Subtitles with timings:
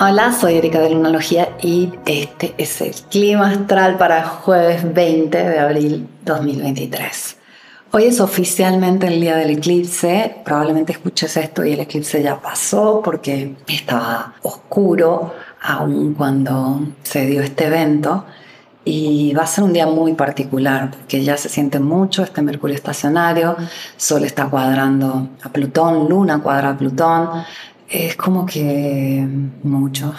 [0.00, 5.58] Hola, soy Erika de Lunalogía y este es el clima astral para jueves 20 de
[5.58, 7.36] abril 2023.
[7.90, 10.36] Hoy es oficialmente el día del eclipse.
[10.44, 17.42] Probablemente escuches esto y el eclipse ya pasó porque estaba oscuro aún cuando se dio
[17.42, 18.24] este evento.
[18.84, 22.74] Y va a ser un día muy particular porque ya se siente mucho este Mercurio
[22.74, 23.56] estacionario,
[23.96, 27.44] Sol está cuadrando a Plutón, Luna cuadra a Plutón,
[27.88, 29.26] es como que
[29.62, 30.14] mucho,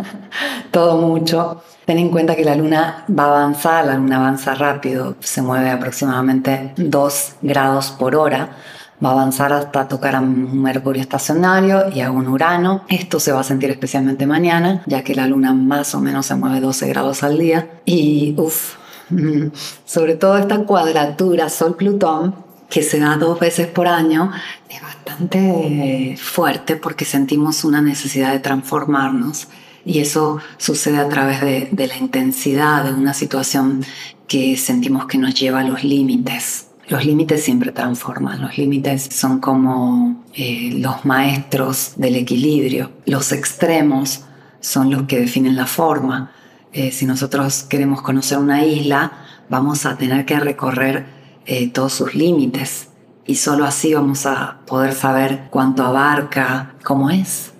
[0.70, 1.62] todo mucho.
[1.84, 5.70] Ten en cuenta que la luna va a avanzar, la luna avanza rápido, se mueve
[5.70, 8.56] aproximadamente 2 grados por hora,
[9.04, 12.84] va a avanzar hasta tocar a un Mercurio estacionario y a un Urano.
[12.88, 16.34] Esto se va a sentir especialmente mañana, ya que la luna más o menos se
[16.34, 17.70] mueve 12 grados al día.
[17.84, 18.76] Y uff,
[19.84, 24.32] sobre todo esta cuadratura Sol-Plutón que se da dos veces por año
[24.68, 29.48] es bastante fuerte porque sentimos una necesidad de transformarnos
[29.84, 33.84] y eso sucede a través de, la intensidad de una situación
[34.26, 36.65] que sentimos que nos lleva a los límites.
[36.88, 44.22] Los límites siempre transforman, los límites son como eh, los maestros del equilibrio, los extremos
[44.60, 46.30] son los que definen la forma.
[46.72, 49.12] Eh, si nosotros queremos conocer una isla,
[49.48, 51.06] vamos a tener que recorrer
[51.44, 52.90] eh, todos sus límites
[53.26, 57.52] y solo así vamos a poder saber cuánto abarca, cómo es.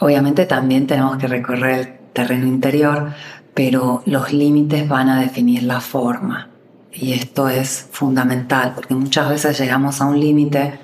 [0.00, 3.12] Obviamente también tenemos que recorrer el terreno interior,
[3.54, 6.48] pero los límites van a definir la forma.
[6.94, 10.78] Y esto es fundamental, porque muchas veces llegamos a un límite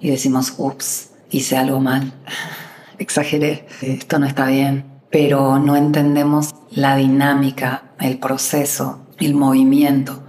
[0.00, 2.12] y decimos, ups, hice algo mal,
[2.98, 10.24] exageré, esto no está bien, pero no entendemos la dinámica, el proceso, el movimiento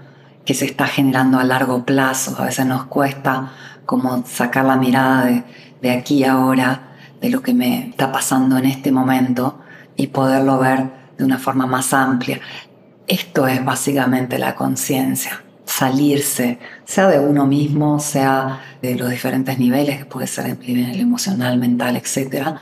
[0.45, 2.35] que se está generando a largo plazo.
[2.37, 3.53] A veces nos cuesta
[3.85, 5.43] como sacar la mirada de,
[5.81, 9.59] de aquí ahora, de lo que me está pasando en este momento
[9.95, 12.39] y poderlo ver de una forma más amplia.
[13.07, 19.97] Esto es básicamente la conciencia, salirse, sea de uno mismo, sea de los diferentes niveles,
[19.97, 22.61] que puede ser el nivel emocional, mental, etcétera,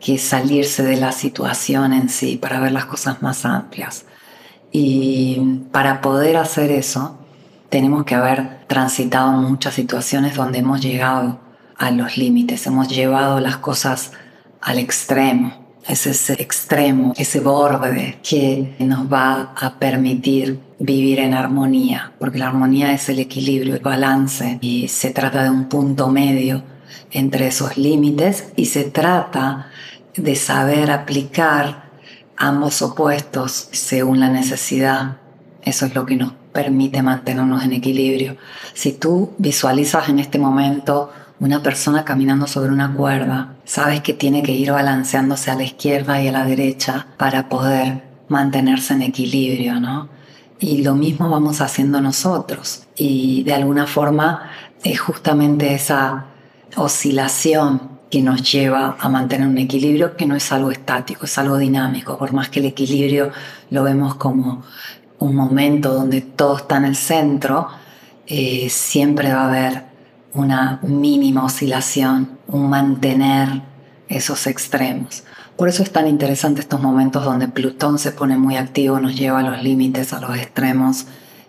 [0.00, 4.06] que salirse de la situación en sí para ver las cosas más amplias.
[4.72, 7.18] Y para poder hacer eso,
[7.68, 11.40] tenemos que haber transitado muchas situaciones donde hemos llegado
[11.76, 14.12] a los límites, hemos llevado las cosas
[14.60, 15.63] al extremo.
[15.86, 22.48] Es ese extremo, ese borde que nos va a permitir vivir en armonía, porque la
[22.48, 26.62] armonía es el equilibrio, el balance, y se trata de un punto medio
[27.10, 29.70] entre esos límites y se trata
[30.16, 31.90] de saber aplicar
[32.36, 35.18] ambos opuestos según la necesidad.
[35.62, 38.36] Eso es lo que nos permite mantenernos en equilibrio.
[38.74, 44.42] Si tú visualizas en este momento una persona caminando sobre una cuerda, sabes que tiene
[44.42, 49.80] que ir balanceándose a la izquierda y a la derecha para poder mantenerse en equilibrio,
[49.80, 50.08] ¿no?
[50.58, 52.84] Y lo mismo vamos haciendo nosotros.
[52.96, 54.50] Y de alguna forma
[54.82, 56.26] es justamente esa
[56.76, 61.58] oscilación que nos lleva a mantener un equilibrio que no es algo estático, es algo
[61.58, 63.32] dinámico, por más que el equilibrio
[63.70, 64.62] lo vemos como
[65.18, 67.68] un momento donde todo está en el centro,
[68.26, 69.93] eh, siempre va a haber
[70.34, 73.62] una mínima oscilación, un mantener
[74.08, 75.24] esos extremos.
[75.56, 79.38] Por eso es tan interesante estos momentos donde Plutón se pone muy activo, nos lleva
[79.38, 81.06] a los límites, a los extremos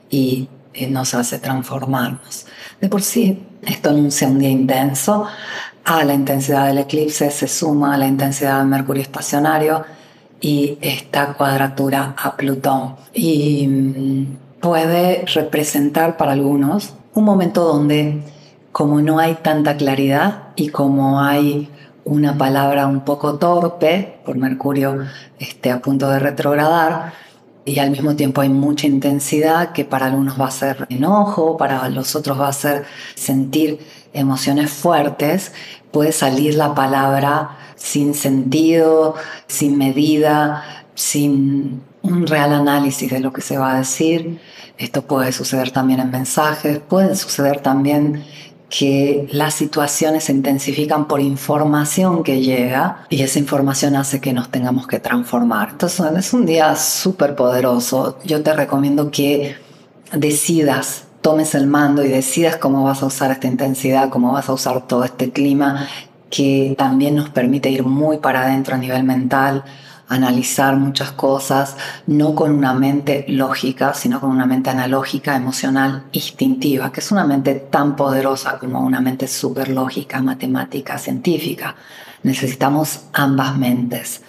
[0.10, 2.46] y eh, nos hace transformarnos.
[2.80, 5.26] De por sí, esto anuncia un día intenso,
[5.86, 9.84] a la intensidad del eclipse se suma la intensidad del Mercurio estacionario
[10.42, 12.96] y esta cuadratura a Plutón.
[13.14, 18.22] Y mm, puede representar para algunos un momento donde
[18.76, 21.70] como no hay tanta claridad y como hay
[22.04, 25.06] una palabra un poco torpe por Mercurio
[25.40, 27.14] este, a punto de retrogradar,
[27.64, 31.88] y al mismo tiempo hay mucha intensidad que para algunos va a ser enojo, para
[31.88, 32.84] los otros va a ser
[33.16, 33.80] sentir
[34.12, 35.54] emociones fuertes,
[35.92, 39.16] puede salir la palabra sin sentido,
[39.48, 44.42] sin medida, sin un real análisis de lo que se va a decir.
[44.78, 48.26] Esto puede suceder también en mensajes, puede suceder también
[48.70, 54.50] que las situaciones se intensifican por información que llega y esa información hace que nos
[54.50, 55.70] tengamos que transformar.
[55.72, 58.18] Entonces es un día súper poderoso.
[58.26, 59.56] Yo te recomiendo que
[60.12, 64.54] decidas tomes el mando y decidas cómo vas a usar esta intensidad, cómo vas a
[64.54, 65.88] usar todo este clima
[66.30, 69.64] que también nos permite ir muy para adentro a nivel mental,
[70.08, 71.76] analizar muchas cosas,
[72.08, 77.26] no con una mente lógica, sino con una mente analógica, emocional, instintiva, que es una
[77.26, 81.76] mente tan poderosa como una mente súper lógica, matemática, científica.
[82.24, 84.22] Necesitamos ambas mentes,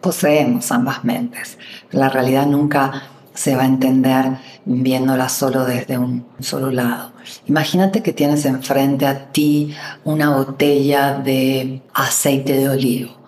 [0.00, 1.58] poseemos ambas mentes.
[1.90, 3.02] La realidad nunca
[3.34, 7.12] se va a entender viéndola solo desde un solo lado.
[7.46, 9.74] Imagínate que tienes enfrente a ti
[10.04, 13.19] una botella de aceite de olivo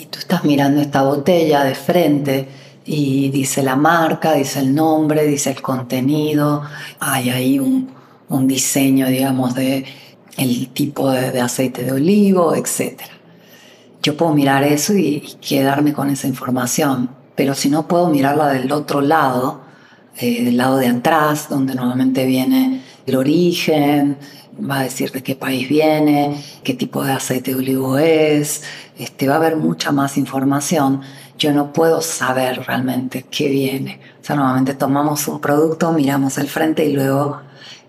[0.00, 2.48] y tú estás mirando esta botella de frente
[2.86, 6.62] y dice la marca, dice el nombre, dice el contenido,
[6.98, 7.90] hay ahí un,
[8.46, 9.84] diseño, digamos, de
[10.36, 13.02] el tipo de, aceite de olivo, etc.
[14.02, 18.72] Yo puedo mirar eso y, quedarme con esa información, pero si no puedo mirarla del
[18.72, 19.60] otro lado,
[20.16, 24.16] eh, del lado de atrás, donde normalmente viene el origen,
[24.68, 28.62] va a decir de qué país viene, qué tipo de aceite de olivo es,
[28.98, 31.02] este, va a haber mucha más información.
[31.38, 34.00] Yo no puedo saber realmente qué viene.
[34.20, 37.40] O sea, normalmente tomamos un producto, miramos el frente y luego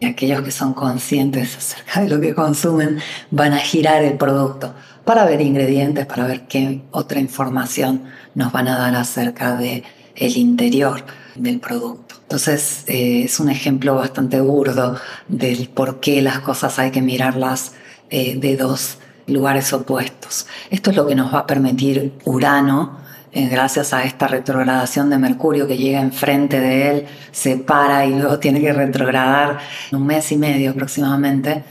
[0.08, 4.74] aquellos que son conscientes acerca de lo que consumen van a girar el producto
[5.06, 8.04] para ver ingredientes, para ver qué otra información
[8.36, 9.84] nos van a dar acerca de
[10.16, 11.04] el interior
[11.36, 12.16] del producto.
[12.24, 14.98] Entonces eh, es un ejemplo bastante burdo
[15.28, 17.74] del por qué las cosas hay que mirarlas
[18.10, 20.48] eh, de dos lugares opuestos.
[20.70, 23.00] Esto es lo que nos va a permitir Urano,
[23.34, 28.14] eh, gracias a esta retrogradación de Mercurio que llega enfrente de él, se para y
[28.14, 29.60] luego tiene que retrogradar
[29.92, 31.64] un mes y medio aproximadamente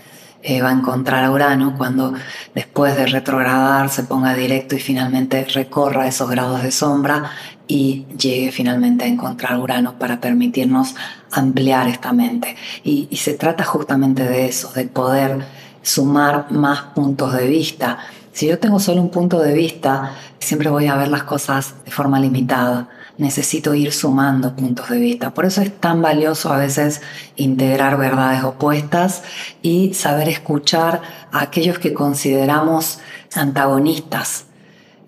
[0.42, 2.14] eh, va a encontrar a Urano cuando
[2.54, 7.30] después de retrogradar se ponga directo y finalmente recorra esos grados de sombra
[7.66, 10.94] y llegue finalmente a encontrar Urano para permitirnos
[11.30, 12.56] ampliar esta mente.
[12.82, 15.44] Y, y se trata justamente de eso, de poder
[15.82, 17.98] sumar más puntos de vista.
[18.32, 21.90] Si yo tengo solo un punto de vista, siempre voy a ver las cosas de
[21.90, 22.88] forma limitada
[23.20, 25.32] necesito ir sumando puntos de vista.
[25.32, 27.02] Por eso es tan valioso a veces
[27.36, 29.22] integrar verdades opuestas
[29.62, 32.98] y saber escuchar a aquellos que consideramos
[33.34, 34.46] antagonistas,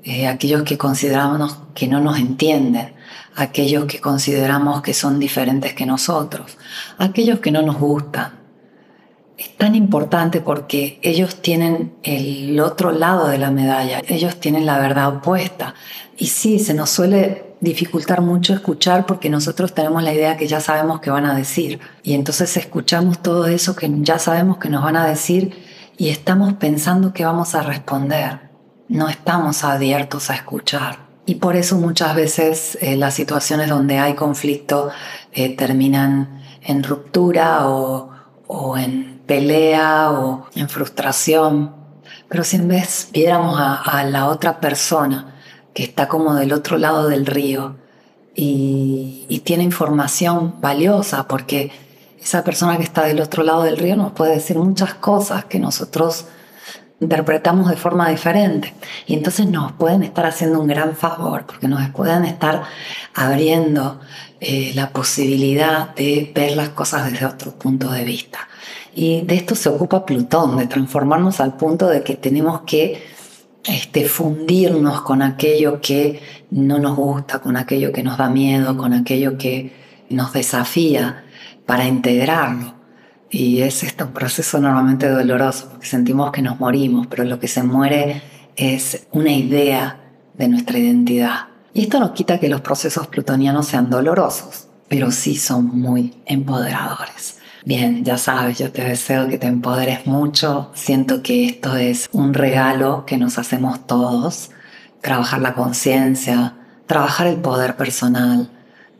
[0.04, 2.92] eh, aquellos que consideramos que no nos entienden,
[3.34, 6.58] aquellos que consideramos que son diferentes que nosotros,
[6.98, 8.41] aquellos que no nos gustan.
[9.42, 14.78] Es tan importante porque ellos tienen el otro lado de la medalla, ellos tienen la
[14.78, 15.74] verdad opuesta.
[16.16, 20.60] Y sí, se nos suele dificultar mucho escuchar porque nosotros tenemos la idea que ya
[20.60, 21.80] sabemos que van a decir.
[22.04, 25.56] Y entonces escuchamos todo eso que ya sabemos que nos van a decir
[25.96, 28.50] y estamos pensando que vamos a responder.
[28.88, 30.98] No estamos abiertos a escuchar.
[31.26, 34.90] Y por eso muchas veces eh, las situaciones donde hay conflicto
[35.32, 38.10] eh, terminan en ruptura o,
[38.76, 41.74] en pelea o en frustración.
[42.28, 45.34] Pero si en vez viéramos a la otra persona
[45.72, 47.76] que está como del otro lado del río
[48.34, 51.72] y, tiene información valiosa porque
[52.22, 55.58] esa persona que está del otro lado del río nos puede decir muchas cosas que
[55.58, 56.26] nosotros
[57.00, 58.74] interpretamos de forma diferente.
[59.06, 62.62] Y entonces nos pueden estar haciendo un gran favor porque nos pueden estar
[63.14, 63.98] abriendo
[64.40, 68.48] eh, la posibilidad de ver las cosas desde otro punto de vista.
[68.94, 73.02] Y de esto se ocupa Plutón, de transformarnos al punto de que tenemos que
[73.64, 78.92] este, fundirnos con aquello que no nos gusta, con aquello que nos da miedo, con
[78.92, 79.72] aquello que
[80.10, 81.24] nos desafía
[81.64, 82.74] para integrarlo.
[83.30, 87.48] Y es este un proceso normalmente doloroso porque sentimos que nos morimos, pero lo que
[87.48, 88.20] se muere
[88.56, 90.00] es una idea
[90.34, 91.46] de nuestra identidad.
[91.72, 97.38] Y esto no quita que los procesos plutonianos sean dolorosos, pero sí son muy empoderadores.
[97.64, 100.72] Bien, ya sabes, yo te deseo que te empoderes mucho.
[100.74, 104.50] Siento que esto es un regalo que nos hacemos todos.
[105.00, 106.54] Trabajar la conciencia,
[106.86, 108.50] trabajar el poder personal,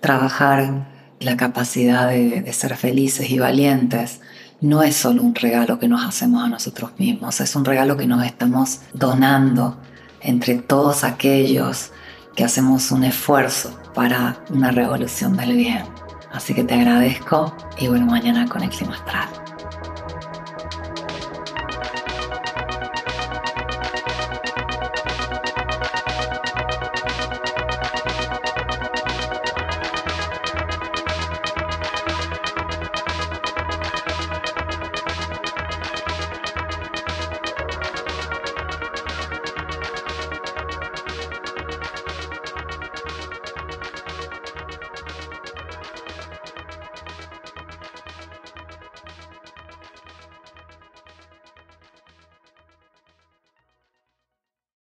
[0.01, 0.87] trabajar
[1.19, 4.21] la capacidad de, ser felices y valientes.
[4.61, 8.07] No es solo un regalo que nos hacemos a nosotros mismos, es un regalo que
[8.07, 9.77] nos estamos donando
[10.21, 11.91] entre todos aquellos
[12.37, 15.83] que hacemos un esfuerzo para una revolución del bien.
[16.33, 19.42] Así que te agradezco y bueno, mañana con el clima astral.